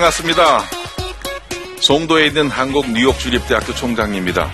[0.00, 0.64] 반갑습니다.
[1.80, 4.50] 송도에 있는 한국 뉴욕 주립대학교 총장입니다.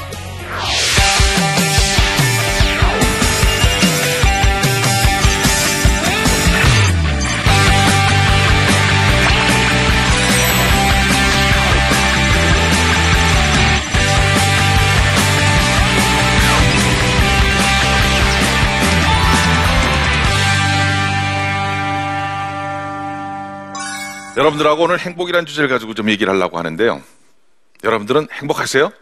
[24.36, 27.02] 여러분들하고 오늘 행복이라는 주제를 가지고 좀 얘기를 하려고 하는데요.
[27.82, 28.92] 여러분들은 행복하세요?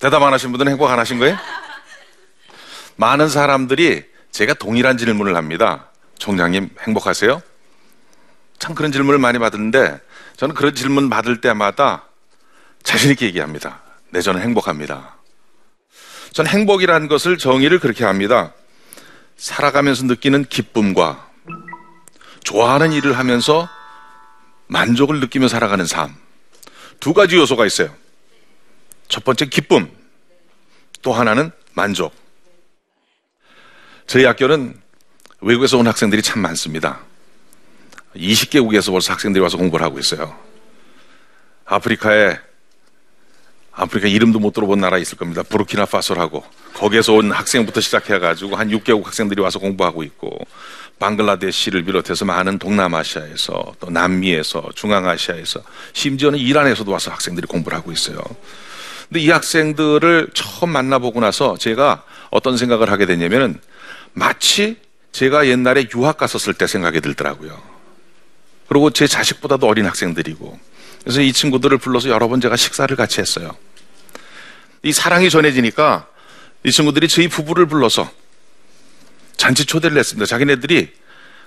[0.00, 1.36] 대답 안 하신 분들은 행복 안 하신 거예요?
[2.96, 5.88] 많은 사람들이 제가 동일한 질문을 합니다.
[6.18, 7.40] 총장님, 행복하세요?
[8.58, 10.00] 참 그런 질문을 많이 받는데
[10.36, 12.04] 저는 그런 질문 받을 때마다
[12.82, 13.82] 자신있게 얘기합니다.
[14.10, 15.16] 네, 저는 행복합니다.
[16.32, 18.52] 저는 행복이라는 것을 정의를 그렇게 합니다.
[19.36, 21.29] 살아가면서 느끼는 기쁨과
[22.44, 23.68] 좋아하는 일을 하면서
[24.66, 26.14] 만족을 느끼며 살아가는 삶.
[27.00, 27.94] 두 가지 요소가 있어요.
[29.08, 29.90] 첫 번째 기쁨.
[31.02, 32.12] 또 하나는 만족.
[34.06, 34.80] 저희 학교는
[35.40, 37.00] 외국에서 온 학생들이 참 많습니다.
[38.16, 40.36] 20개국에서 벌써 학생들이 와서 공부를 하고 있어요.
[41.64, 42.38] 아프리카에
[43.72, 45.42] 아프리카 이름도 못 들어본 나라 있을 겁니다.
[45.42, 50.38] 부르키나파소라고 거기에서 온 학생부터 시작해가지고 한 6개국 학생들이 와서 공부하고 있고
[51.00, 55.62] 방글라데시를 비롯해서 많은 동남아시아에서 또 남미에서 중앙아시아에서
[55.94, 58.22] 심지어는 이란에서도 와서 학생들이 공부를 하고 있어요.
[59.08, 63.60] 근데 이 학생들을 처음 만나보고 나서 제가 어떤 생각을 하게 됐냐면은
[64.12, 64.76] 마치
[65.10, 67.60] 제가 옛날에 유학 갔었을 때 생각이 들더라고요.
[68.68, 70.60] 그리고 제 자식보다도 어린 학생들이고
[71.02, 73.56] 그래서 이 친구들을 불러서 여러 번 제가 식사를 같이 했어요.
[74.82, 76.06] 이 사랑이 전해지니까
[76.62, 78.08] 이 친구들이 저희 부부를 불러서
[79.40, 80.26] 잔치 초대를 했습니다.
[80.26, 80.92] 자기네들이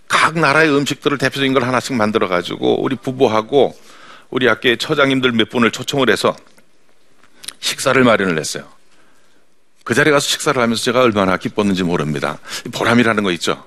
[0.07, 3.77] 각 나라의 음식들을 대표적인 걸 하나씩 만들어 가지고 우리 부부하고
[4.31, 6.35] 우리 학교의 처장님들 몇 분을 초청을 해서
[7.59, 8.67] 식사를 마련을 했어요.
[9.83, 12.39] 그 자리에 가서 식사를 하면서 제가 얼마나 기뻤는지 모릅니다.
[12.73, 13.63] 보람이라는 거 있죠.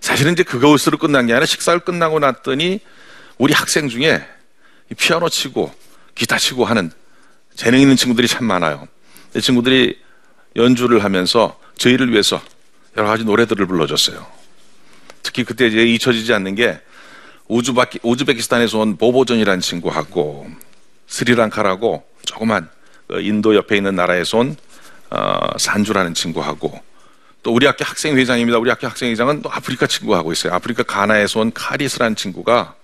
[0.00, 2.80] 사실은 이제 그것으로 끝난 게 아니라 식사를 끝나고 났더니
[3.38, 4.26] 우리 학생 중에
[4.98, 5.72] 피아노 치고
[6.16, 6.90] 기타 치고 하는
[7.54, 8.88] 재능 있는 친구들이 참 많아요.
[9.36, 9.96] 이 친구들이
[10.56, 12.42] 연주를 하면서 저희를 위해서
[12.96, 14.26] 여러 가지 노래들을 불러줬어요.
[15.22, 16.80] 특히 그때 이제 잊혀지지 않는 게
[17.48, 20.48] 우즈바키, 우즈베키스탄에서 온 보보전이라는 친구하고
[21.06, 22.68] 스리랑카라고 조그만
[23.06, 24.56] 그 인도 옆에 있는 나라에서 온
[25.10, 26.80] 어, 산주라는 친구하고
[27.42, 28.58] 또 우리 학교 학생 회장입니다.
[28.58, 30.52] 우리 학교 학생 회장은 또 아프리카 친구하고 있어요.
[30.54, 32.74] 아프리카 가나에서 온 카리스라는 친구가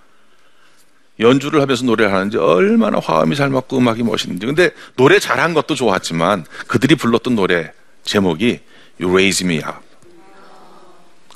[1.19, 4.47] 연주를 하면서 노래를 하는지 얼마나 화음이 잘 맞고 음악이 멋있는지.
[4.47, 7.73] 근데 노래 잘한 것도 좋았지만 그들이 불렀던 노래
[8.05, 8.61] 제목이
[9.01, 9.92] You Raise Me Up.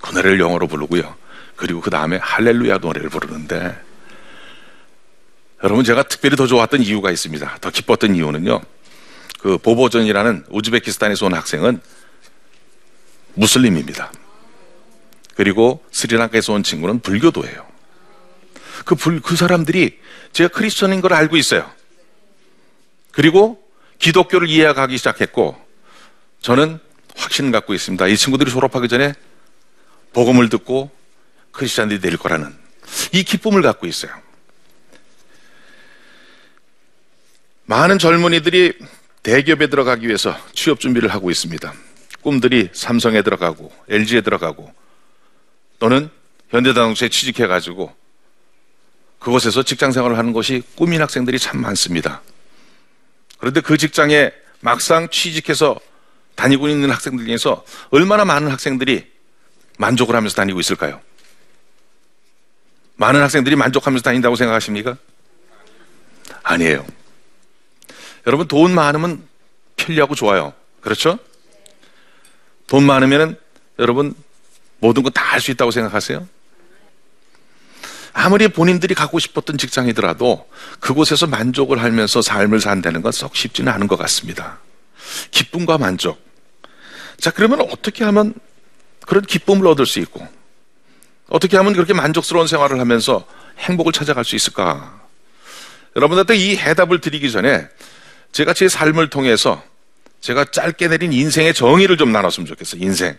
[0.06, 1.14] 그 노래를 영어로 부르고요.
[1.56, 3.76] 그리고 그 다음에 할렐루야 노래를 부르는데
[5.64, 7.58] 여러분 제가 특별히 더 좋았던 이유가 있습니다.
[7.60, 8.60] 더 기뻤던 이유는요.
[9.40, 11.80] 그 보보전이라는 우즈베키스탄에서 온 학생은
[13.34, 14.12] 무슬림입니다.
[15.34, 17.66] 그리고 스리랑카에서 온 친구는 불교도예요.
[18.84, 19.98] 그, 불, 그 사람들이
[20.32, 21.70] 제가 크리스천인 걸 알고 있어요.
[23.12, 23.62] 그리고
[23.98, 25.56] 기독교를 이해하기 시작했고
[26.40, 26.78] 저는
[27.16, 28.06] 확신을 갖고 있습니다.
[28.06, 29.14] 이 친구들이 졸업하기 전에
[30.16, 30.90] 복음을 듣고
[31.52, 32.56] 크리스천들이 될 거라는
[33.12, 34.10] 이 기쁨을 갖고 있어요.
[37.66, 38.78] 많은 젊은이들이
[39.22, 41.70] 대기업에 들어가기 위해서 취업 준비를 하고 있습니다.
[42.22, 44.72] 꿈들이 삼성에 들어가고 LG에 들어가고
[45.78, 46.08] 또는
[46.48, 47.94] 현대자동차에 취직해가지고
[49.18, 52.22] 그곳에서 직장 생활을 하는 것이 꿈인 학생들이 참 많습니다.
[53.36, 55.78] 그런데 그 직장에 막상 취직해서
[56.36, 59.15] 다니고 있는 학생들 중에서 얼마나 많은 학생들이
[59.76, 61.00] 만족을 하면서 다니고 있을까요?
[62.96, 64.96] 많은 학생들이 만족하면서 다닌다고 생각하십니까?
[66.42, 66.86] 아니에요.
[68.26, 69.26] 여러분, 돈 많으면
[69.76, 70.54] 편리하고 좋아요.
[70.80, 71.18] 그렇죠?
[72.66, 73.38] 돈 많으면
[73.78, 74.14] 여러분
[74.78, 76.26] 모든 거 다 할 수 있다고 생각하세요?
[78.12, 80.48] 아무리 본인들이 갖고 싶었던 직장이더라도
[80.80, 84.58] 그곳에서 만족을 하면서 삶을 산다는 건 썩 쉽지는 않은 것 같습니다.
[85.30, 86.18] 기쁨과 만족.
[87.20, 88.34] 자, 그러면 어떻게 하면
[89.06, 90.26] 그런 기쁨을 얻을 수 있고,
[91.28, 93.26] 어떻게 하면 그렇게 만족스러운 생활을 하면서
[93.58, 95.00] 행복을 찾아갈 수 있을까?
[95.96, 97.66] 여러분들한테 이 해답을 드리기 전에
[98.32, 99.64] 제가 제 삶을 통해서
[100.20, 102.82] 제가 짧게 내린 인생의 정의를 좀 나눴으면 좋겠어요.
[102.82, 103.16] 인생.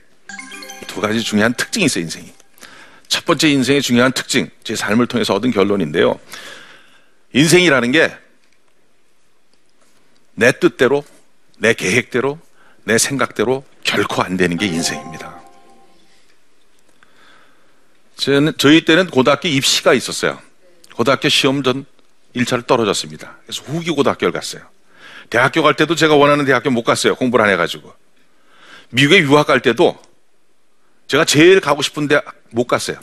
[0.85, 2.31] 두 가지 중요한 특징이 있어요, 인생이.
[3.07, 6.19] 첫 번째 인생의 중요한 특징, 제 삶을 통해서 얻은 결론인데요.
[7.33, 8.27] 인생이라는 게
[10.37, 11.03] 내 뜻대로,
[11.57, 12.39] 내 계획대로,
[12.83, 15.36] 내 생각대로 결코 안 되는 게 인생입니다.
[18.17, 20.41] 저희 때는 고등학교 입시가 있었어요.
[20.95, 21.85] 고등학교 시험 전
[22.35, 23.37] 1차를 떨어졌습니다.
[23.45, 24.63] 그래서 후기 고등학교를 갔어요.
[25.29, 27.15] 대학교 갈 때도 제가 원하는 대학교 못 갔어요.
[27.15, 27.93] 공부를 안 해가지고.
[28.89, 29.99] 미국에 유학 갈 때도
[31.07, 32.97] 제가 제일 가고 싶은 대학 못 갔어요.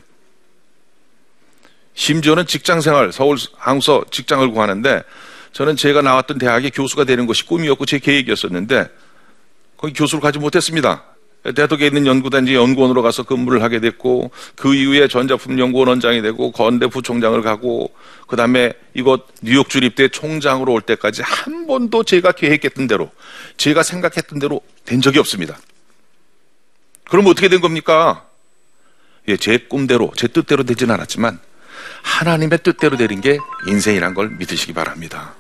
[1.94, 5.02] 심지어는 직장 생활, 서울, 항서 직장을 구하는데
[5.52, 8.88] 저는 제가 나왔던 대학의 교수가 되는 것이 꿈이었고 제 계획이었었는데
[9.76, 11.04] 거기 교수를 가지 못했습니다.
[11.52, 16.86] 대덕에 있는 연구단지 연구원으로 가서 근무를 하게 됐고 그 이후에 전자품 연구원 원장이 되고 건대
[16.86, 17.92] 부총장을 가고
[18.26, 23.10] 그 다음에 이곳 뉴욕 주립대 총장으로 올 때까지 한 번도 제가 계획했던 대로
[23.58, 25.58] 제가 생각했던 대로 된 적이 없습니다.
[27.10, 28.24] 그럼 어떻게 된 겁니까?
[29.28, 31.38] 예, 제 꿈대로 제 뜻대로 되진 않았지만
[32.02, 35.34] 하나님의 뜻대로 되는 게 인생이란 걸 믿으시기 바랍니다.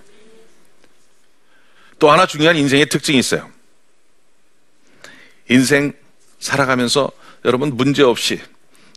[1.98, 3.53] 또 하나 중요한 인생의 특징이 있어요.
[5.48, 5.92] 인생
[6.38, 7.10] 살아가면서
[7.44, 8.40] 여러분 문제 없이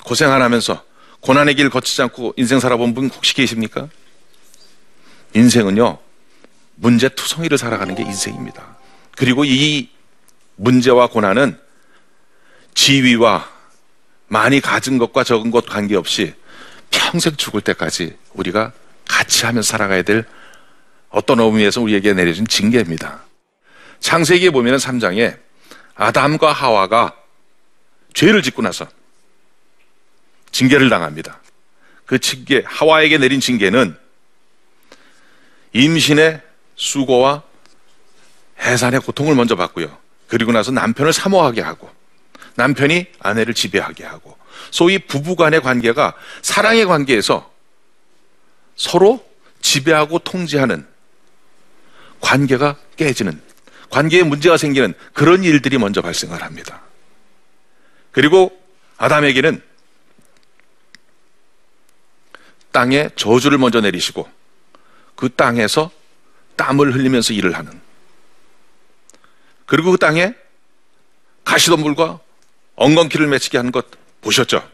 [0.03, 0.83] 고생 안 하면서
[1.21, 3.89] 고난의 길 거치지 않고 인생 살아본 분 혹시 계십니까?
[5.33, 5.97] 인생은요,
[6.75, 8.77] 문제 투성이를 살아가는 게 인생입니다.
[9.15, 9.89] 그리고 이
[10.55, 11.59] 문제와 고난은
[12.73, 13.49] 지위와
[14.27, 16.33] 많이 가진 것과 적은 것 관계없이
[16.91, 18.71] 평생 죽을 때까지 우리가
[19.07, 20.25] 같이 하면서 살아가야 될
[21.09, 23.23] 어떤 의미에서 우리에게 내려진 징계입니다.
[23.99, 25.37] 창세기에 보면 3장에
[25.97, 27.15] 아담과 하와가
[28.13, 28.87] 죄를 짓고 나서
[30.51, 31.39] 징계를 당합니다.
[32.05, 33.97] 그 징계, 하와에게 내린 징계는
[35.73, 36.41] 임신의
[36.75, 37.43] 수고와
[38.59, 39.97] 해산의 고통을 먼저 받고요.
[40.27, 41.89] 그리고 나서 남편을 사모하게 하고
[42.55, 44.37] 남편이 아내를 지배하게 하고
[44.71, 47.51] 소위 부부 간의 관계가 사랑의 관계에서
[48.75, 49.25] 서로
[49.61, 50.87] 지배하고 통제하는
[52.19, 53.41] 관계가 깨지는
[53.89, 56.81] 관계에 문제가 생기는 그런 일들이 먼저 발생을 합니다.
[58.11, 58.59] 그리고
[58.97, 59.61] 아담에게는
[62.71, 64.29] 땅에 저주를 먼저 내리시고
[65.15, 65.91] 그 땅에서
[66.55, 67.79] 땀을 흘리면서 일을 하는
[69.65, 70.33] 그리고 그 땅에
[71.43, 72.19] 가시덤불과
[72.75, 73.87] 엉겅퀴를 맺히게 하는 것
[74.21, 74.67] 보셨죠?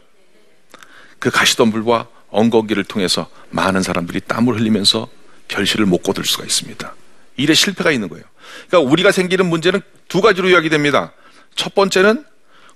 [1.18, 5.08] 그 가시덤불과 엉겅퀴를 통해서 많은 사람들이 땀을 흘리면서
[5.48, 6.94] 결실을 못 거둘 수가 있습니다.
[7.36, 8.24] 일에 실패가 있는 거예요.
[8.68, 11.12] 그러니까 우리가 생기는 문제는 두 가지로 이야기 됩니다.
[11.54, 12.24] 첫 번째는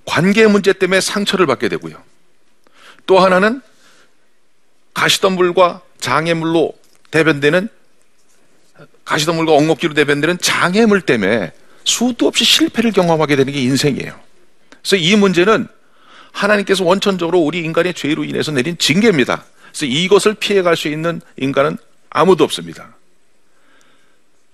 [0.04, 2.02] 관계 문제 때문에 상처를 받게 되고요.
[3.06, 3.60] 또 하나는
[4.94, 6.72] 가시덤불과 장애물로
[7.10, 7.68] 대변되는
[9.04, 11.52] 가시덤불과 엉겅퀴로 대변되는 장애물 때문에
[11.84, 14.18] 수도 없이 실패를 경험하게 되는 게 인생이에요.
[14.82, 15.66] 그래서 이 문제는
[16.32, 19.44] 하나님께서 원천적으로 우리 인간의 죄로 인해서 내린 징계입니다.
[19.68, 21.78] 그래서 이것을 피해갈 수 있는 인간은
[22.10, 22.94] 아무도 없습니다.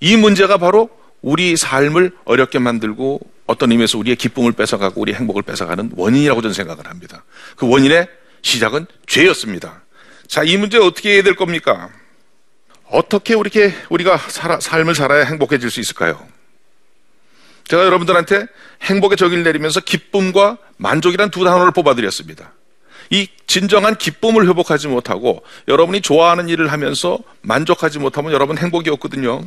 [0.01, 0.91] 이 문제가 바로
[1.25, 6.87] 우리 삶을 어렵게 만들고 어떤 의미에서 우리의 기쁨을 뺏어가고 우리 행복을 뺏어가는 원인이라고 저는 생각을
[6.87, 7.25] 합니다.
[7.57, 8.09] 그 원인의
[8.43, 9.83] 시작은 죄였습니다.
[10.27, 11.89] 자, 이 문제 어떻게 해야 될 겁니까?
[12.91, 16.29] 어떻게 이렇게 우리가 살아, 삶을 살아야 행복해질 수 있을까요?
[17.69, 18.47] 제가 여러분들한테
[18.83, 22.53] 행복의 적을 내리면서 기쁨과 만족이란 두 단어를 뽑아드렸습니다.
[23.11, 29.43] 이 진정한 기쁨을 회복하지 못하고 여러분이 좋아하는 일을 하면서 만족하지 못하면 여러분 행복이 없거든요.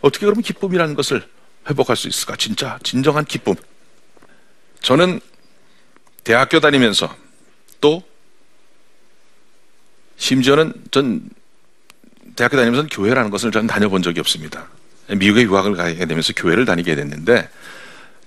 [0.00, 1.26] 어떻게 그러면 기쁨이라는 것을
[1.68, 2.36] 회복할 수 있을까?
[2.36, 3.54] 진짜 진정한 기쁨.
[4.80, 5.20] 저는
[6.24, 7.14] 대학교 다니면서
[7.80, 8.02] 또
[10.16, 11.28] 심지어는 전
[12.36, 14.68] 대학교 다니면서 교회라는 것을 저는 다녀본 적이 없습니다.
[15.08, 17.48] 미국에 유학을 가게 되면서 교회를 다니게 됐는데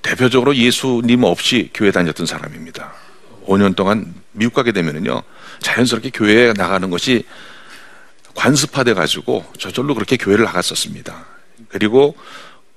[0.02, 2.94] 대표적으로 예수님 없이 교회 다녔던 사람입니다.
[3.46, 5.24] 5년 동안 미국 가게 되면은요
[5.60, 7.26] 자연스럽게 교회에 나가는 것이
[8.36, 11.26] 관습화돼 가지고 저절로 그렇게 교회를 나갔었습니다.
[11.70, 12.16] 그리고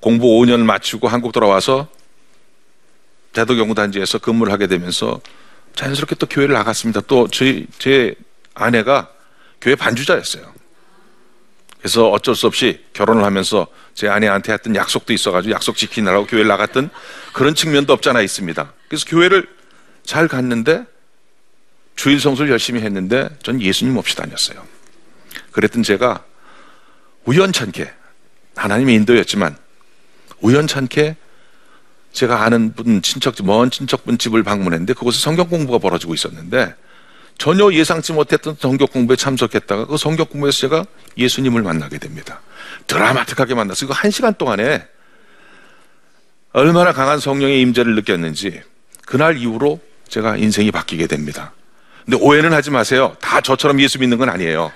[0.00, 1.86] 공부 5년 마치고 한국 돌아와서
[3.34, 5.20] 대덕연구단지에서 근무를 하게 되면서
[5.76, 7.02] 자연스럽게 또 교회를 나갔습니다.
[7.02, 8.14] 또 저희 제
[8.54, 9.10] 아내가
[9.60, 10.50] 교회 반주자였어요.
[11.78, 16.90] 그래서 어쩔 수 없이 결혼을 하면서 제 아내한테 했던 약속도 있어가지고 약속 지키느라고 교회를 나갔던
[17.32, 18.72] 그런 측면도 없잖아 있습니다.
[18.88, 19.46] 그래서 교회를
[20.04, 20.84] 잘 갔는데
[21.96, 24.64] 주일 성수를 열심히 했는데 전 예수님 없이 다녔어요.
[25.52, 26.24] 그랬던 제가
[27.24, 27.92] 우연찮게
[28.56, 29.56] 하나님의 인도였지만
[30.40, 31.16] 우연찮게
[32.12, 36.74] 제가 아는 분 친척 먼 친척분 집을 방문했는데 그곳에 성경 공부가 벌어지고 있었는데
[37.38, 40.84] 전혀 예상치 못했던 성경 공부에 참석했다가 그 성경 공부에서 제가
[41.16, 42.40] 예수님을 만나게 됩니다.
[42.86, 43.88] 드라마틱하게 만났어요.
[43.88, 44.86] 그한 시간 동안에
[46.52, 48.60] 얼마나 강한 성령의 임재를 느꼈는지
[49.06, 51.52] 그날 이후로 제가 인생이 바뀌게 됩니다.
[52.10, 53.16] 근데 오해는 하지 마세요.
[53.20, 54.72] 다 저처럼 예수 믿는 건 아니에요.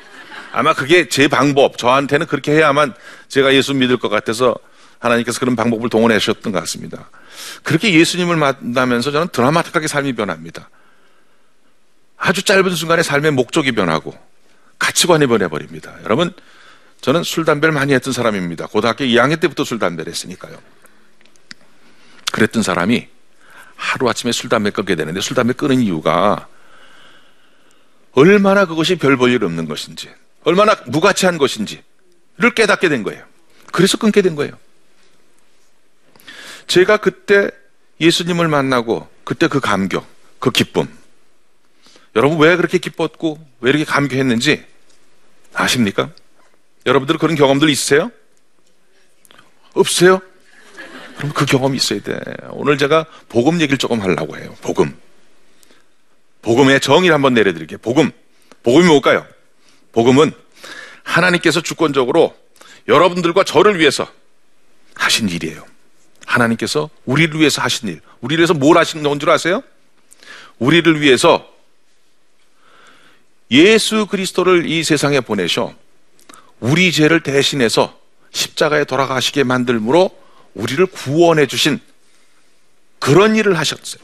[0.53, 2.95] 아마 그게 제 방법, 저한테는 그렇게 해야만
[3.27, 4.55] 제가 예수 믿을 것 같아서
[5.01, 7.11] 하나님께서 그런 방법을 동원해 주셨던 것 같습니다.
[7.65, 10.71] 그렇게 예수님을 만나면서 저는 드라마틱하게 삶이 변합니다.
[12.17, 14.17] 아주 짧은 순간에 삶의 목적이 변하고
[14.79, 15.93] 가치관이 변해버립니다.
[16.05, 16.33] 여러분,
[17.01, 18.69] 저는 술, 담배를 많이 했던 사람입니다.
[18.69, 20.57] 고등학교 2학년 때부터 술, 담배를 했으니까요.
[22.31, 23.09] 그랬던 사람이
[23.75, 26.47] 하루아침에 술, 담배 끊게 되는데 술, 담배 끊은 이유가
[28.15, 30.09] 얼마나 그것이 별 볼 일 없는 것인지,
[30.45, 31.83] 얼마나 무가치한 것인지를
[32.55, 33.25] 깨닫게 된 거예요.
[33.73, 34.57] 그래서 끊게 된 거예요.
[36.67, 37.51] 제가 그때
[38.01, 40.07] 예수님을 만나고 그때 그 감격,
[40.39, 40.89] 그 기쁨.
[42.17, 44.65] 여러분 왜 그렇게 기뻤고 왜 이렇게 감격했는지
[45.53, 46.11] 아십니까?
[46.87, 48.11] 여러분들 그런 경험들 있으세요?
[49.75, 50.21] 없으세요?
[51.17, 52.21] 그럼 그 경험이 있어야 돼.
[52.51, 54.55] 오늘 제가 복음 얘기를 조금 하려고 해요.
[54.61, 54.97] 복음.
[56.45, 57.79] 복음의 정의를 한번 내려드릴게요.
[57.79, 58.11] 복음.
[58.63, 59.27] 복음이 뭘까요?
[59.93, 60.33] 복음은
[61.03, 62.37] 하나님께서 주권적으로
[62.87, 64.07] 여러분들과 저를 위해서
[64.95, 65.65] 하신 일이에요.
[66.27, 68.01] 하나님께서 우리를 위해서 하신 일.
[68.21, 69.63] 우리를 위해서 뭘 하신 건 줄 아세요?
[70.59, 71.51] 우리를 위해서
[73.51, 75.75] 예수 그리스도를 이 세상에 보내셔
[76.61, 77.99] 우리 죄를 대신해서
[78.33, 80.11] 십자가에 돌아가시게 만들므로
[80.55, 81.81] 우리를 구원해 주신
[82.99, 84.03] 그런 일을 하셨어요.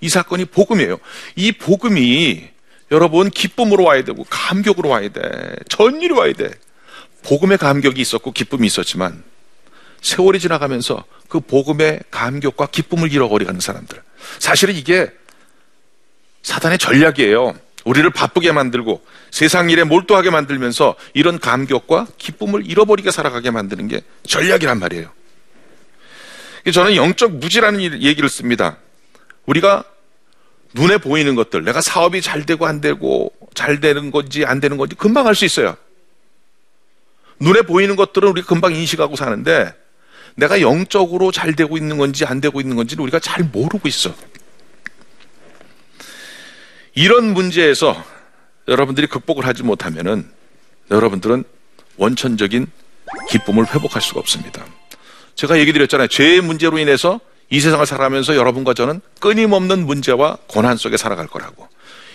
[0.00, 0.98] 이 사건이 복음이에요.
[1.36, 2.48] 이 복음이
[2.90, 5.20] 여러분 기쁨으로 와야 되고 감격으로 와야 돼.
[5.68, 6.50] 전일이 와야 돼.
[7.24, 9.24] 복음의 감격이 있었고 기쁨이 있었지만
[10.00, 14.00] 세월이 지나가면서 그 복음의 감격과 기쁨을 잃어버리는 사람들.
[14.38, 15.10] 사실은 이게
[16.42, 17.54] 사단의 전략이에요.
[17.84, 24.78] 우리를 바쁘게 만들고 세상 일에 몰두하게 만들면서 이런 감격과 기쁨을 잃어버리게 살아가게 만드는 게 전략이란
[24.78, 25.10] 말이에요.
[26.72, 28.78] 저는 영적 무지라는 얘기를 씁니다.
[29.46, 29.84] 우리가
[30.74, 34.94] 눈에 보이는 것들, 내가 사업이 잘 되고 안 되고 잘 되는 건지 안 되는 건지
[34.94, 35.76] 금방 알 수 있어요.
[37.40, 39.74] 눈에 보이는 것들은 우리가 금방 인식하고 사는데
[40.34, 44.14] 내가 영적으로 잘 되고 있는 건지 안 되고 있는 건지는 우리가 잘 모르고 있어.
[46.94, 48.02] 이런 문제에서
[48.68, 50.30] 여러분들이 극복을 하지 못하면은
[50.90, 51.44] 여러분들은
[51.96, 52.66] 원천적인
[53.30, 54.64] 기쁨을 회복할 수가 없습니다.
[55.34, 56.08] 제가 얘기 드렸잖아요.
[56.08, 61.68] 죄의 문제로 인해서 이 세상을 살아가면서 여러분과 저는 끊임없는 문제와 고난 속에 살아갈 거라고.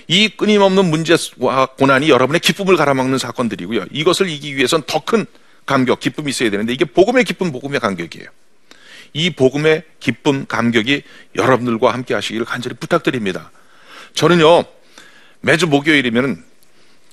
[0.07, 3.85] 이 끊임없는 문제와 고난이 여러분의 기쁨을 갈아먹는 사건들이고요.
[3.91, 5.25] 이것을 이기기 위해서는 더큰
[5.65, 8.27] 감격, 기쁨이 있어야 되는데 이게 복음의 기쁨, 복음의 감격이에요.
[9.13, 11.03] 이 복음의 기쁨, 감격이
[11.35, 13.51] 여러분들과 함께 하시기를 간절히 부탁드립니다.
[14.13, 14.65] 저는요,
[15.41, 16.43] 매주 목요일이면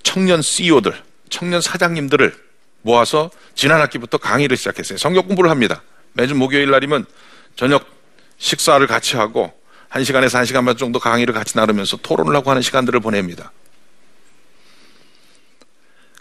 [0.03, 0.95] 청년 CEO들,
[1.29, 2.35] 청년 사장님들을
[2.83, 4.99] 모아서 지난 학기부터 강의를 시작했어요.
[4.99, 5.83] 성경 공부를 합니다.
[6.15, 7.07] 매주 목요일 날이면
[7.57, 7.98] 저녁
[8.39, 9.53] 식사를 같이 하고
[9.89, 13.53] 한 시간에서 한 시간 반 정도 강의를 같이 나누면서 토론을 하고 하는 시간들을 보냅니다.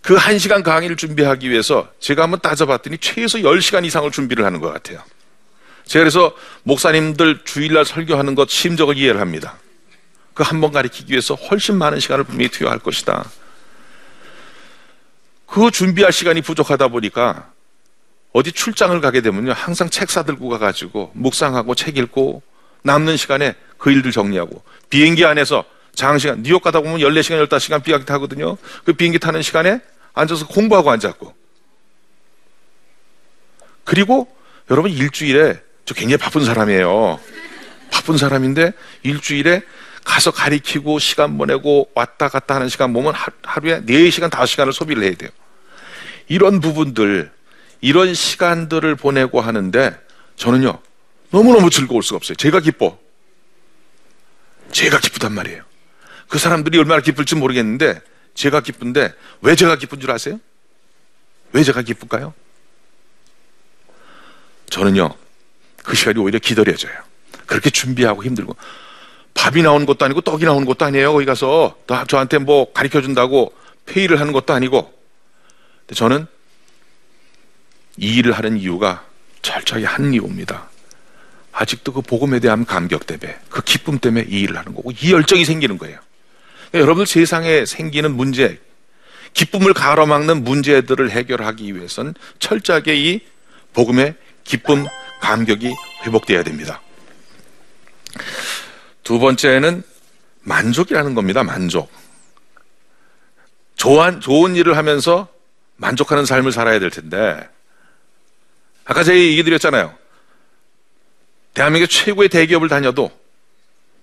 [0.02, 5.04] 그한 시간 강의를 준비하기 위해서 제가 한번 따져봤더니 최소 10시간 이상을 준비를 하는 것 같아요.
[5.86, 6.34] 제가 그래서
[6.64, 9.58] 목사님들 주일날 설교하는 것 심적을 이해를 합니다.
[10.34, 13.28] 그 한 번 가리키기 위해서 훨씬 많은 시간을 분명히 투여할 것이다.
[15.48, 17.52] 그 준비할 시간이 부족하다 보니까
[18.38, 19.54] 어디 출장을 가게 되면요.
[19.54, 22.44] 항상 책 사들고 가가지고 묵상하고 책 읽고
[22.84, 25.66] 남는 시간에 그 일들 정리하고 비행기 안에서
[25.96, 28.58] 장시간, 뉴욕 가다 보면 14시간, 15시간 비행기 타거든요.
[28.86, 29.82] 그 비행기 타는 시간에
[30.14, 31.34] 앉아서 공부하고 앉았고.
[33.84, 34.28] 그리고
[34.70, 37.20] 여러분 일주일에 저 굉장히 바쁜 사람이에요.
[37.90, 39.64] 바쁜 사람인데 일주일에
[40.06, 45.32] 가서 가리키고 시간 보내고 왔다 갔다 하는 시간 보면 하루에 4시간, 5시간을 소비를 해야 돼요.
[46.28, 47.32] 이런 부분들,
[47.82, 49.98] 이런 시간들을 보내고 하는데
[50.36, 50.80] 저는요,
[51.32, 52.36] 너무너무 즐거울 수가 없어요.
[52.36, 52.98] 제가 기뻐.
[54.72, 55.64] 제가 기쁘단 말이에요.
[56.28, 58.02] 그 사람들이 얼마나 기쁠지 모르겠는데
[58.34, 60.40] 제가 기쁜데 왜 제가 기쁜 줄 아세요?
[61.54, 62.34] 왜 제가 기쁠까요?
[64.70, 65.16] 저는요,
[65.84, 66.94] 그 시간이 오히려 기다려져요.
[67.46, 68.56] 그렇게 준비하고 힘들고
[69.34, 71.14] 밥이 나오는 것도 아니고 떡이 나오는 것도 아니에요.
[71.14, 73.54] 거기 가서 또 저한테 뭐 가르쳐 준다고
[73.86, 74.94] 페이를 하는 것도 아니고.
[75.96, 76.28] 저는
[77.98, 79.04] 이 일을 하는 이유가
[79.42, 80.70] 철저히 한 이유입니다.
[81.52, 85.44] 아직도 그 복음에 대한 감격 때문에 그 기쁨 때문에 이 일을 하는 거고 이 열정이
[85.44, 86.00] 생기는 거예요.
[86.70, 88.60] 그러니까 여러분들 세상에 생기는 문제,
[89.34, 93.22] 기쁨을 가로막는 문제들을 해결하기 위해선 철저하게 이
[93.74, 94.86] 복음의 기쁨,
[95.22, 95.74] 감격이
[96.06, 96.82] 회복돼야 됩니다.
[99.04, 99.84] 두 번째는
[100.42, 101.44] 만족이라는 겁니다.
[101.44, 101.92] 만족.
[103.76, 105.28] 좋은, 좋은 일을 하면서
[105.76, 107.48] 만족하는 삶을 살아야 될 텐데,
[108.88, 109.94] 아까 제가 얘기 드렸잖아요.
[111.54, 113.12] 대한민국 최고의 대기업을 다녀도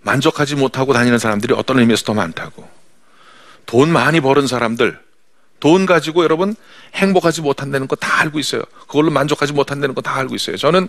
[0.03, 2.69] 만족하지 못하고 다니는 사람들이 어떤 의미에서 더 많다고.
[3.64, 5.00] 돈 많이 버는 사람들,
[5.61, 6.55] 돈 가지고 여러분
[6.95, 8.62] 행복하지 못한다는 거 다 알고 있어요.
[8.87, 10.57] 그걸로 만족하지 못한다는 거 다 알고 있어요.
[10.59, 10.88] 저는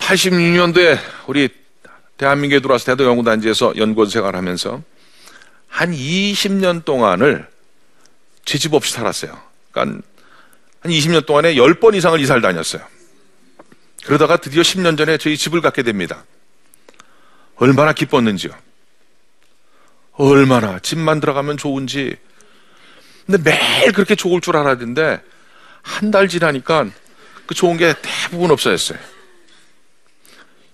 [0.00, 0.98] 86년도에
[1.28, 1.48] 우리
[2.16, 4.82] 대한민국에 들어와서 대도연구단지에서 연구원 생활하면서
[5.68, 7.46] 한 20년 동안을
[8.44, 9.38] 제집 없이 살았어요.
[9.70, 10.02] 그러니까
[10.80, 12.82] 한 20년 동안에 10번 이상을 이사를 다녔어요.
[14.04, 16.24] 그러다가 드디어 10년 전에 저희 집을 갖게 됩니다.
[17.56, 18.52] 얼마나 기뻤는지요.
[20.12, 22.16] 얼마나 집만 들어가면 좋은지.
[23.26, 25.20] 근데 매일 그렇게 좋을 줄 알았는데
[25.82, 26.86] 한 달 지나니까
[27.46, 28.98] 그 좋은 게 대부분 없어졌어요.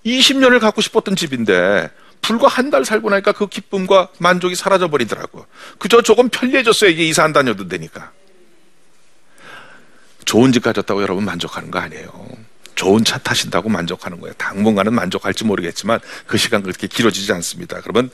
[0.04, 1.90] 20년을 갖고 싶었던 집인데
[2.22, 5.46] 불과 한 달 살고 나니까 그 기쁨과 만족이 사라져 버리더라고.
[5.78, 6.90] 그저 조금 편리해졌어요.
[6.90, 8.12] 이게 이사 안 다녀도 되니까.
[10.26, 12.28] 좋은 집 가졌다고 여러분 만족하는 거 아니에요.
[12.74, 14.34] 좋은 차 타신다고 만족하는 거예요.
[14.34, 17.80] 당분간은 만족할지 모르겠지만 그 시간 그렇게 길어지지 않습니다.
[17.80, 18.10] 그러면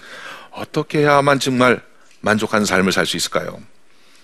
[0.52, 1.82] 어떻게 해야만 정말
[2.20, 3.60] 만족한 삶을 살 수 있을까요?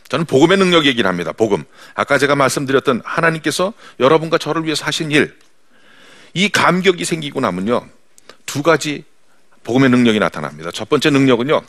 [0.09, 1.33] 저는 복음의 능력 얘기를 합니다.
[1.33, 1.65] 복음.
[1.95, 5.37] 아까 제가 말씀드렸던 하나님께서 여러분과 저를 위해서 하신 일.
[6.35, 7.89] 이 감격이 생기고 나면요.
[8.47, 9.05] 두 가지
[9.65, 10.71] 복음의 능력이 나타납니다.
[10.73, 11.63] 첫 번째 능력은요.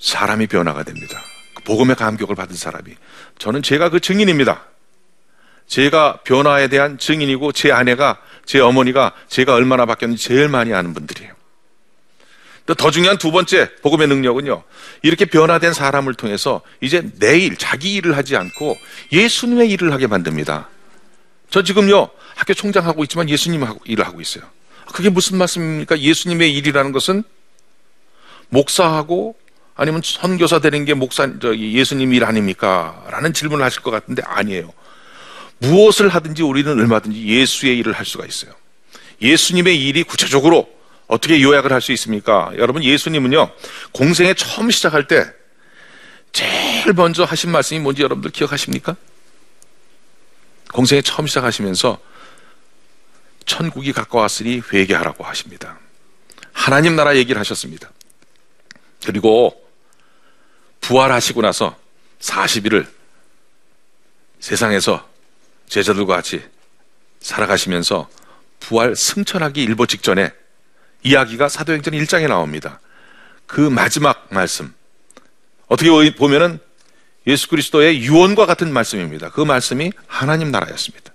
[0.00, 1.20] 사람이 변화가 됩니다.
[1.60, 2.94] 그 복음의 감격을 받은 사람이.
[3.38, 4.64] 저는 제가 그 증인입니다.
[5.66, 11.32] 제가 변화에 대한 증인이고 제 아내가 제 어머니가 제가 얼마나 바뀌었는지 제일 많이 아는 분들이에요.
[12.66, 14.62] 또더 중요한 두 번째 복음의 능력은요.
[15.02, 18.76] 이렇게 변화된 사람을 통해서 이제 내 일, 자기 일을 하지 않고
[19.12, 20.68] 예수님의 일을 하게 만듭니다.
[21.50, 24.44] 저 지금요 학교 총장하고 있지만 예수님 일을 하고 있어요.
[24.92, 26.00] 그게 무슨 말씀입니까?
[26.00, 27.22] 예수님의 일이라는 것은
[28.48, 29.36] 목사하고
[29.74, 33.04] 아니면 선교사 되는 게 목사 예수님 일 아닙니까?
[33.08, 34.72] 라는 질문을 하실 것 같은데 아니에요.
[35.58, 38.52] 무엇을 하든지 우리는 얼마든지 예수의 일을 할 수가 있어요.
[39.22, 40.68] 예수님의 일이 구체적으로
[41.06, 42.52] 어떻게 요약을 할 수 있습니까?
[42.56, 43.50] 여러분, 예수님은요,
[43.92, 45.30] 공생에 처음 시작할 때
[46.32, 48.96] 제일 먼저 하신 말씀이 뭔지 여러분들 기억하십니까?
[50.72, 51.98] 공생에 처음 시작하시면서
[53.44, 55.78] 천국이 가까웠으니 회개하라고 하십니다.
[56.52, 57.90] 하나님 나라 얘기를 하셨습니다.
[59.04, 59.60] 그리고
[60.80, 61.76] 부활하시고 나서
[62.20, 62.86] 40일을
[64.40, 65.08] 세상에서
[65.68, 66.42] 제자들과 같이
[67.20, 68.08] 살아가시면서
[68.58, 70.32] 부활 승천하기 일보 직전에
[71.02, 72.80] 이야기가 사도행전 1장에 나옵니다.
[73.46, 74.74] 그 마지막 말씀.
[75.66, 76.58] 어떻게 보면은
[77.26, 79.30] 예수 그리스도의 유언과 같은 말씀입니다.
[79.30, 81.12] 그 말씀이 하나님 나라였습니다.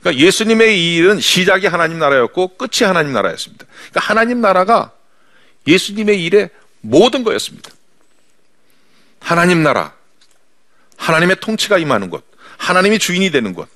[0.00, 3.66] 그러니까 예수님의 일은 시작이 하나님 나라였고 끝이 하나님 나라였습니다.
[3.66, 4.92] 그러니까 하나님 나라가
[5.66, 6.50] 예수님의 일의
[6.84, 7.70] 모든 거였습니다.
[9.20, 9.94] 하나님 나라,
[10.98, 12.22] 하나님의 통치가 임하는 것,
[12.58, 13.68] 하나님이 주인이 되는 것.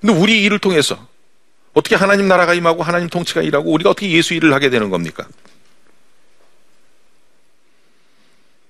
[0.00, 1.08] 근데 우리 일을 통해서
[1.72, 5.28] 어떻게 하나님 나라가 임하고 하나님 통치가 일하고 우리가 어떻게 예수 일을 하게 되는 겁니까?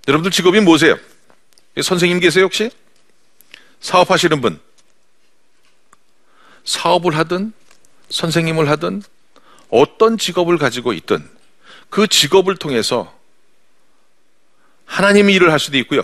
[0.09, 0.99] 여러분들 직업이 뭐세요?
[1.83, 2.71] 선생님 계세요 혹시?
[3.81, 4.61] 사업하시는 분
[6.65, 7.53] 사업을 하든
[8.11, 9.03] 선생님을 하든
[9.71, 11.27] 어떤 직업을 가지고 있든
[11.89, 13.20] 그 직업을 통해서
[14.91, 16.03] 하나님의 일을 할 수도 있고요.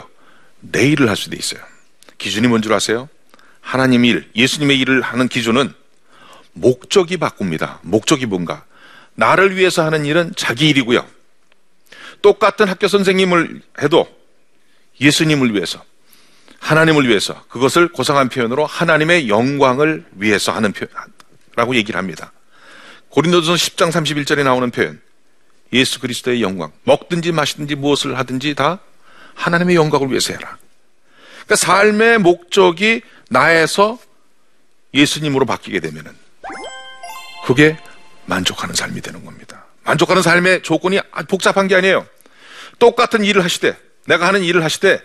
[0.61, 1.61] 내 일을 할 수도 있어요.
[2.19, 3.09] 기준이 뭔 줄 아세요?
[3.61, 5.75] 하나님 일, 예수님의 일을 하는 기준은
[6.53, 7.81] 목적이 바꿉니다.
[7.83, 8.65] 목적이 뭔가?
[9.15, 11.05] 나를 위해서 하는 일은 자기 일이고요.
[12.23, 14.07] 똑같은 학교 선생님을 해도
[15.01, 15.85] 예수님을 위해서,
[16.61, 22.33] 하나님을 위해서, 그것을 고상한 표현으로 하나님의 영광을 위해서 하는 표현라고 얘기를 합니다.
[23.11, 25.01] 고린도전서 10장 31절에 나오는 표현.
[25.73, 26.73] 예수 그리스도의 영광.
[26.85, 28.81] 먹든지 마시든지 무엇을 하든지 다
[29.35, 30.57] 하나님의 영광을 위해서 해라.
[31.45, 33.99] 그러니까 삶의 목적이 나에서
[34.95, 36.13] 예수님으로 바뀌게 되면은
[37.47, 37.77] 그게
[38.27, 39.65] 만족하는 삶이 되는 겁니다.
[39.85, 42.07] 만족하는 삶의 조건이 복잡한 게 아니에요.
[42.79, 43.77] 똑같은 일을 하시되
[44.07, 45.01] 내가 하는 일을 하시되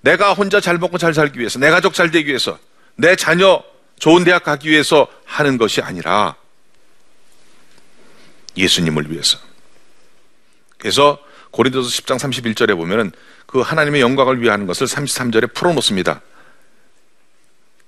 [0.00, 2.58] 내가 혼자 잘 먹고 잘 살기 위해서 내 가족 잘 되기 위해서
[2.96, 3.62] 내 자녀
[3.98, 6.36] 좋은 대학 가기 위해서 하는 것이 아니라
[8.56, 9.38] 예수님을 위해서.
[10.84, 11.18] 그래서
[11.50, 13.10] 고린도서 10장 31절에 보면은
[13.46, 16.20] 그 하나님의 영광을 위하는 것을 33절에 풀어놓습니다.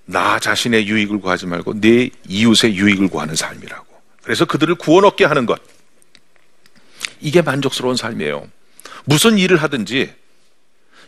[0.07, 3.85] 나 자신의 유익을 구하지 말고 내 이웃의 유익을 구하는 삶이라고.
[4.23, 5.61] 그래서 그들을 구원 얻게 하는 것.
[7.21, 8.49] 이게 만족스러운 삶이에요.
[9.05, 10.15] 무슨 일을 하든지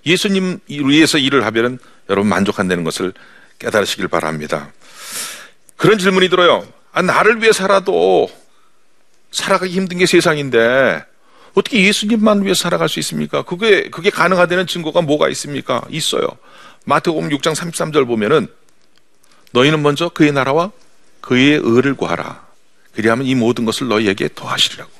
[0.05, 1.79] 예수님 위해서 일을 하면
[2.11, 3.14] 여러분 만족한다는 것을
[3.61, 4.70] 깨달으시길 바랍니다.
[5.79, 6.68] 그런 질문이 들어요.
[6.92, 8.29] 아, 나를 위해 살아도
[9.31, 11.03] 살아가기 힘든 게 세상인데
[11.58, 13.42] 어떻게 예수님만 위해 살아갈 수 있습니까?
[13.42, 15.82] 그게 그게 가능하다는 증거가 뭐가 있습니까?
[15.90, 16.28] 있어요.
[16.84, 18.46] 마태복음 6장 33절 보면은
[19.50, 20.70] 너희는 먼저 그의 나라와
[21.20, 22.46] 그의 의를 구하라.
[22.92, 24.90] 그리하면 이 모든 것을 너희에게 더하시리라고.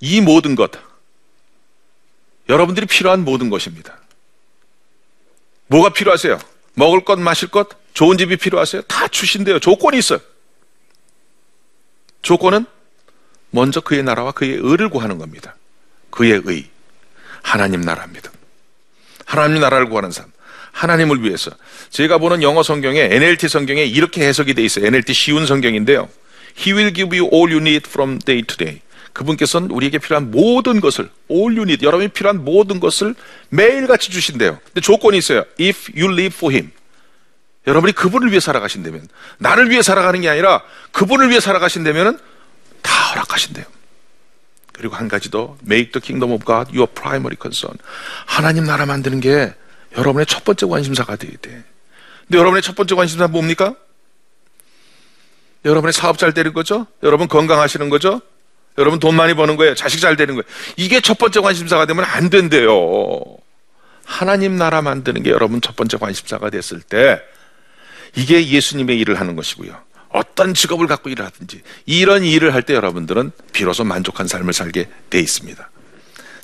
[0.00, 0.70] 이 모든 것
[2.50, 3.98] 여러분들이 필요한 모든 것입니다.
[5.68, 6.38] 뭐가 필요하세요?
[6.74, 8.82] 먹을 것, 마실 것, 좋은 집이 필요하세요?
[8.82, 9.58] 다 주신대요.
[9.60, 10.20] 조건이 있어요.
[12.20, 12.66] 조건은
[13.50, 15.56] 먼저 그의 나라와 그의 의를 구하는 겁니다.
[16.10, 16.66] 그의 의.
[17.42, 18.30] 하나님 나라입니다.
[19.24, 20.26] 하나님 나라를 구하는 삶.
[20.72, 21.50] 하나님을 위해서.
[21.90, 24.86] 제가 보는 영어 성경에 NLT 성경에 이렇게 해석이 돼 있어요.
[24.86, 26.08] NLT 쉬운 성경인데요.
[26.58, 28.80] He will give you all you need from day to day.
[29.12, 33.14] 그분께서는 우리에게 필요한 모든 것을 all you need 여러분이 필요한 모든 것을
[33.48, 34.58] 매일같이 주신대요.
[34.64, 35.44] 근데 조건이 있어요.
[35.58, 36.70] If you live for him.
[37.66, 42.18] 여러분이 그분을 위해 살아가신다면 나를 위해 살아가는 게 아니라 그분을 위해 살아가신다면
[42.86, 43.64] 다 허락하신대요.
[44.72, 47.76] 그리고 한 가지 더 make the kingdom of God your primary concern.
[48.26, 49.54] 하나님 나라 만드는 게
[49.96, 51.64] 여러분의 첫 번째 관심사가 되어야 돼.
[52.26, 53.74] 근데 여러분의 첫 번째 관심사 뭡니까?
[55.64, 56.86] 여러분의 사업 잘 되는 거죠?
[57.02, 58.20] 여러분 건강하시는 거죠?
[58.78, 59.74] 여러분 돈 많이 버는 거예요.
[59.74, 60.44] 자식 잘 되는 거예요.
[60.76, 63.24] 이게 첫 번째 관심사가 되면 안 된대요.
[64.04, 67.20] 하나님 나라 만드는 게 여러분 첫 번째 관심사가 됐을 때
[68.14, 69.85] 이게 예수님의 일을 하는 것이고요.
[70.08, 75.20] 어떤 직업을 갖고 일을 하든지 이런 일을 할 때 여러분들은 비로소 만족한 삶을 살게 돼
[75.20, 75.70] 있습니다.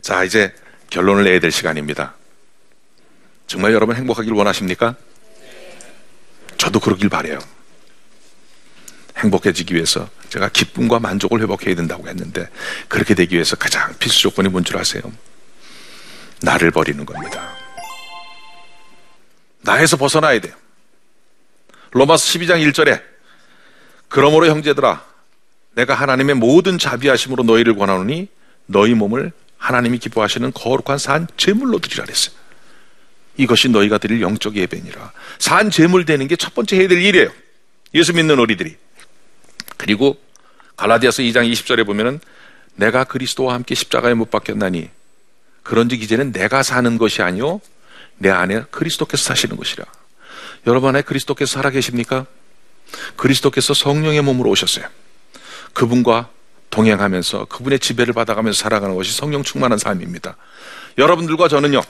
[0.03, 0.55] 자, 이제
[0.91, 2.15] 결론을 내야 될 시간입니다.
[3.47, 4.95] 정말 여러분 행복하길 원하십니까?
[6.59, 7.39] 저도 그러길 바래요.
[9.19, 12.49] 행복해지기 위해서 제가 기쁨과 만족을 회복해야 된다고 했는데
[12.89, 15.03] 그렇게 되기 위해서 가장 필수 조건이 뭔 줄 아세요?
[16.41, 17.55] 나를 버리는 겁니다.
[19.61, 20.55] 나에서 벗어나야 돼요.
[21.93, 23.03] 로마서 12장 1절에
[24.13, 25.03] 그러므로 형제들아
[25.75, 28.29] 내가 하나님의 모든 자비하심으로 너희를 권하노니
[28.67, 32.37] 너희 몸을 하나님이 기뻐하시는 거룩한 산 제물로 드리라 그랬어요.
[33.39, 35.13] 이것이 너희가 드릴 영적 예배니라.
[35.39, 37.31] 산 제물 되는 게 첫 번째 해야 될 일이에요.
[37.95, 38.77] 예수 믿는 우리들이.
[39.79, 40.19] 그리고
[40.77, 42.21] 갈라디아서 2장 20절에 보면은
[42.75, 44.91] 내가 그리스도와 함께 십자가에 못 박혔나니
[45.63, 47.63] 그런즉 이제는 내가 사는 것이 아니요
[48.19, 49.87] 내 안에 그리스도께서 사시는 것이라.
[50.67, 52.27] 여러분 안에 그리스도께서 살아 계십니까?
[53.17, 54.87] 그리스도께서 성령의 몸으로 오셨어요.
[55.73, 56.29] 그분과
[56.71, 60.37] 동행하면서 그분의 지배를 받아가면서 살아가는 것이 성령 충만한 삶입니다.
[60.99, 61.83] 여러분들과 저는요,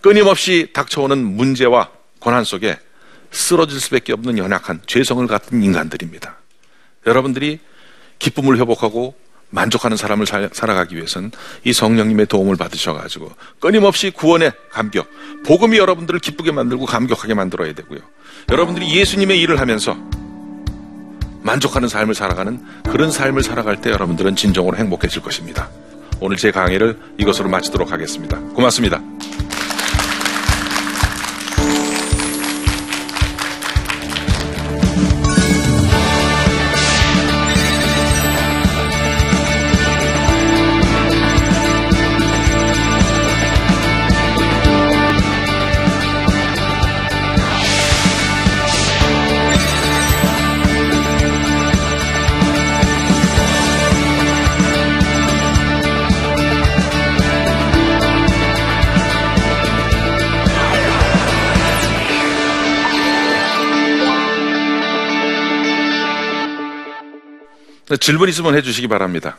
[0.00, 2.78] 끊임없이 닥쳐오는 문제와 고난 속에
[3.30, 6.38] 쓰러질 수밖에 없는 연약한 죄성을 갖은 인간들입니다.
[7.06, 7.60] 여러분들이
[8.18, 9.14] 기쁨을 회복하고
[9.50, 11.30] 만족하는 사람을 살 아가기 위해서는
[11.64, 15.08] 이 성령님의 도움을 받으셔가지고 끊임없이 구원의 감격,
[15.46, 18.00] 복음이 여러분들을 기쁘게 만들고 감격하게 만들어야 되고요.
[18.50, 19.96] 여러분들이 예수님의 일을 하면서
[21.42, 25.70] 만족하는 삶을 살아가는 그런 삶을 살아갈 때 여러분들은 진정으로 행복해질 것입니다.
[26.20, 28.38] 오늘 제 강의를 이것으로 마치도록 하겠습니다.
[28.54, 29.00] 고맙습니다.
[67.96, 69.38] 질문 있으면 해주시기 바랍니다.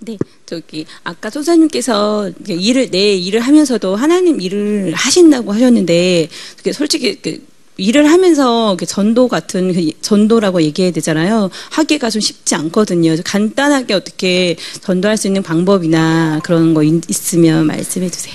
[0.00, 6.28] 네, 저기 아까 소사님께서 일을 내 일을 하면서도 하나님 일을 하신다고 하셨는데
[6.72, 11.50] 솔직히 그 일을 하면서 전도 같은 그 전도라고 얘기해야 되잖아요.
[11.70, 13.16] 하기가 좀 쉽지 않거든요.
[13.24, 18.34] 간단하게 어떻게 전도할 수 있는 방법이나 그런 거 있으면 말씀해 주세요.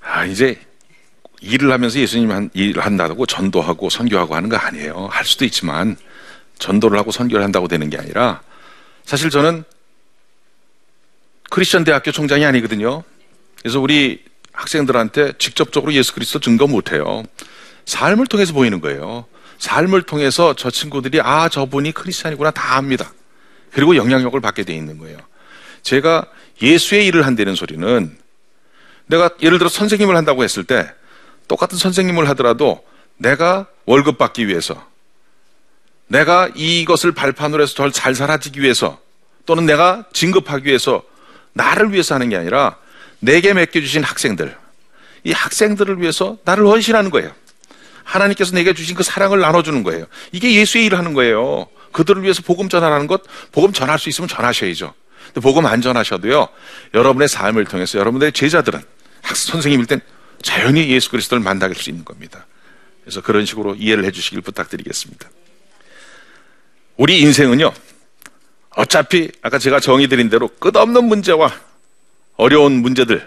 [0.00, 0.58] 아 이제
[1.40, 5.08] 일을 하면서 예수님 일을 한다고 전도하고 선교하고 하는 거 아니에요.
[5.10, 5.96] 할 수도 있지만
[6.58, 8.42] 전도를 하고 선교를 한다고 되는 게 아니라
[9.04, 9.64] 사실 저는
[11.50, 13.02] 크리스천 대학교 총장이 아니거든요.
[13.62, 17.22] 그래서 우리 학생들한테 직접적으로 예수 그리스도 증거 못 해요.
[17.86, 19.24] 삶을 통해서 보이는 거예요.
[19.58, 23.12] 삶을 통해서 저 친구들이 아 저분이 크리스찬이구나 다 압니다.
[23.72, 25.18] 그리고 영향력을 받게 돼 있는 거예요.
[25.82, 26.26] 제가
[26.60, 28.16] 예수의 일을 한다는 소리는
[29.06, 30.90] 내가 예를 들어 선생님을 한다고 했을 때
[31.46, 32.84] 똑같은 선생님을 하더라도
[33.16, 34.86] 내가 월급 받기 위해서
[36.08, 39.00] 내가 이것을 발판으로 해서 더잘 살아지기 위해서
[39.46, 41.02] 또는 내가 진급하기 위해서
[41.52, 42.76] 나를 위해서 하는 게 아니라
[43.20, 44.56] 내게 맡겨주신 학생들
[45.24, 47.32] 이 학생들을 위해서 나를 헌신하는 거예요.
[48.04, 50.06] 하나님께서 내게 주신 그 사랑을 나눠주는 거예요.
[50.32, 51.66] 이게 예수의 일을 하는 거예요.
[51.92, 54.94] 그들을 위해서 복음 전하라는 것, 복음 전할 수 있으면 전하셔야죠.
[55.26, 56.48] 근데 복음 안 전하셔도요,
[56.94, 58.80] 여러분의 삶을 통해서 여러분들의 제자들은
[59.22, 60.00] 학 선생님일 땐
[60.40, 62.46] 자연히 예수 그리스도를 만나게 할수 있는 겁니다.
[63.02, 65.28] 그래서 그런 식으로 이해를 해주시길 부탁드리겠습니다.
[66.98, 67.72] 우리 인생은요,
[68.76, 71.52] 어차피 아까 제가 정의 드린 대로 끝없는 문제와
[72.36, 73.26] 어려운 문제들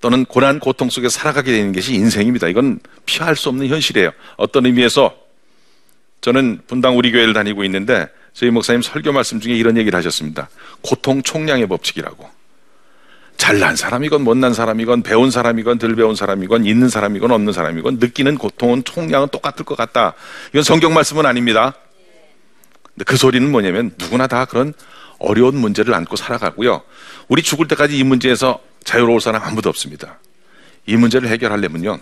[0.00, 2.48] 또는 고난, 고통 속에 살아가게 되는 것이 인생입니다.
[2.48, 4.10] 이건 피할 수 없는 현실이에요.
[4.36, 5.16] 어떤 의미에서
[6.20, 10.48] 저는 분당 우리 교회를 다니고 있는데 저희 목사님 설교 말씀 중에 이런 얘기를 하셨습니다.
[10.80, 12.28] 고통 총량의 법칙이라고.
[13.36, 18.82] 잘난 사람이건 못난 사람이건 배운 사람이건 덜 배운 사람이건 있는 사람이건 없는 사람이건 느끼는 고통은
[18.82, 20.14] 총량은 똑같을 것 같다.
[20.50, 21.74] 이건 성경 말씀은 아닙니다.
[22.98, 24.74] 근데 그 소리는 뭐냐면 누구나 다 그런
[25.20, 26.82] 어려운 문제를 안고 살아가고요.
[27.28, 30.18] 우리 죽을 때까지 이 문제에서 자유로울 사람 아무도 없습니다.
[30.84, 32.00] 이 문제를 해결하려면요.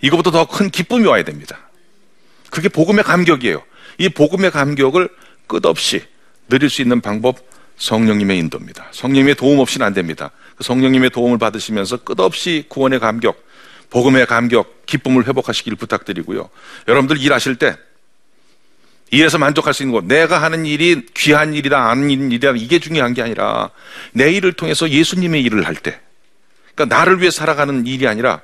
[0.00, 1.58] 이거보다 더 큰 기쁨이 와야 됩니다.
[2.50, 3.60] 그게 복음의 감격이에요.
[3.98, 5.08] 이 복음의 감격을
[5.48, 6.04] 끝없이
[6.48, 7.38] 누릴 수 있는 방법
[7.76, 8.86] 성령님의 인도입니다.
[8.92, 10.30] 성령님의 도움 없이는 안 됩니다.
[10.54, 13.44] 그 성령님의 도움을 받으시면서 끝없이 구원의 감격,
[13.90, 16.50] 복음의 감격, 기쁨을 회복하시길 부탁드리고요.
[16.86, 17.76] 여러분들 일하실 때
[19.12, 23.22] 일에서 만족할 수 있는 것, 내가 하는 일이 귀한 일이다, 아닌 일이다, 이게 중요한 게
[23.22, 23.70] 아니라
[24.12, 26.00] 내 일을 통해서 예수님의 일을 할 때,
[26.74, 28.40] 그러니까 나를 위해 살아가는 일이 아니라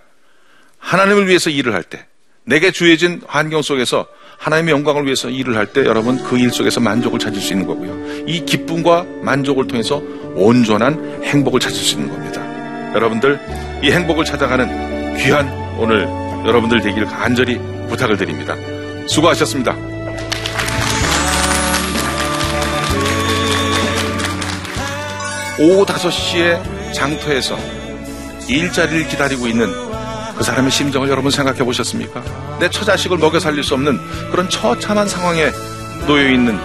[0.79, 2.07] 하나님을 위해서 일을 할 때,
[2.45, 4.07] 내게 주어진 환경 속에서
[4.39, 8.25] 하나님의 영광을 위해서 일을 할 때 여러분 그 일 속에서 만족을 찾을 수 있는 거고요.
[8.27, 10.01] 이 기쁨과 만족을 통해서
[10.35, 12.41] 온전한 행복을 찾을 수 있는 겁니다.
[12.95, 13.41] 여러분들
[13.83, 16.05] 이 행복을 찾아가는 귀한 오늘
[16.47, 18.55] 여러분들 되기를 간절히 부탁을 드립니다.
[19.09, 19.98] 수고하셨습니다.
[25.61, 27.59] 오후 5시에 장터에서
[28.47, 29.73] 일자리를 기다리고 있는
[30.37, 32.23] 그 사람의 심정을 여러분 생각해 보셨습니까?
[32.61, 33.99] 내 처자식을 먹여 살릴 수 없는
[34.31, 35.51] 그런 처참한 상황에
[36.07, 36.59] 놓여 있는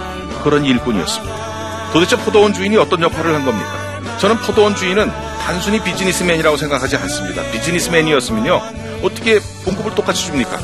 [0.44, 1.92] 그런 일꾼이었습니다.
[1.92, 4.18] 도대체 포도원 주인이 어떤 역할을 한 겁니까?
[4.18, 5.10] 저는 포도원 주인은
[5.44, 7.42] 단순히 비즈니스맨이라고 생각하지 않습니다.
[7.50, 8.62] 비즈니스맨이었으면요.
[9.02, 10.58] 어떻게 봉급을 똑같이 줍니까?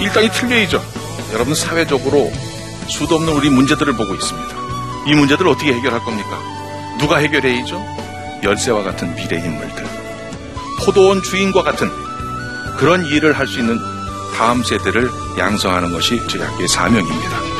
[0.00, 0.82] 일당이 틀려야죠.
[1.32, 2.32] 여러분 사회적으로
[2.88, 4.56] 수도 없는 우리 문제들을 보고 있습니다.
[5.06, 6.56] 이 문제들을 어떻게 해결할 겁니까?
[7.06, 7.80] 누가 해결해야죠?
[8.42, 9.84] 열쇠와 같은 미래 인물들.
[10.84, 11.88] 포도원 주인과 같은
[12.78, 13.78] 그런 일을 할 수 있는
[14.36, 17.55] 다음 세대를 양성하는 것이 저희 학교의 사명입니다.